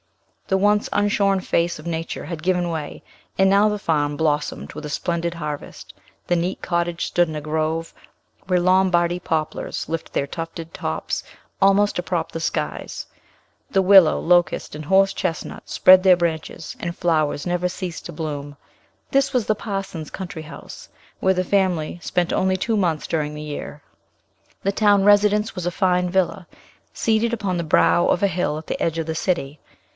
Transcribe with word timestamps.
The 0.47 0.57
once 0.57 0.89
unshorn 0.91 1.39
face 1.41 1.77
of 1.79 1.85
nature 1.87 2.25
had 2.25 2.43
given 2.43 2.69
way, 2.69 3.03
and 3.37 3.49
now 3.49 3.69
the 3.69 3.79
farm 3.79 4.17
blossomed 4.17 4.73
with 4.73 4.83
a 4.83 4.89
splendid 4.89 5.35
harvest, 5.35 5.93
the 6.27 6.35
neat 6.35 6.61
cottage 6.61 7.05
stood 7.05 7.29
in 7.29 7.35
a 7.35 7.39
grove 7.39 7.93
where 8.47 8.59
Lombardy 8.59 9.19
poplars 9.19 9.87
lift 9.87 10.11
their 10.11 10.27
tufted 10.27 10.73
tops 10.73 11.23
almost 11.61 11.95
to 11.95 12.03
prop 12.03 12.31
the 12.33 12.41
skies; 12.41 13.05
the 13.69 13.81
willow, 13.81 14.19
locust, 14.19 14.75
and 14.75 14.83
horse 14.85 15.13
chestnut 15.13 15.69
spread 15.69 16.03
their 16.03 16.17
branches, 16.17 16.75
and 16.81 16.97
flowers 16.97 17.45
never 17.45 17.69
cease 17.69 18.01
to 18.01 18.11
blossom. 18.11 18.57
This 19.11 19.31
was 19.31 19.45
the 19.45 19.55
parson's 19.55 20.09
country 20.09 20.41
house, 20.41 20.89
where 21.21 21.35
the 21.35 21.43
family 21.45 21.99
spent 22.01 22.33
only 22.33 22.57
two 22.57 22.75
months 22.75 23.07
during 23.07 23.35
the 23.35 23.41
year. 23.41 23.83
The 24.63 24.73
town 24.73 25.05
residence 25.05 25.55
was 25.55 25.67
a 25.67 25.71
fine 25.71 26.09
villa, 26.09 26.47
seated 26.91 27.31
upon 27.33 27.55
the 27.55 27.63
brow 27.63 28.07
of 28.07 28.21
a 28.23 28.27
hill 28.27 28.57
at 28.57 28.67
the 28.67 28.81
edge 28.83 28.97
of 28.97 29.05
the 29.05 29.15
city. 29.15 29.59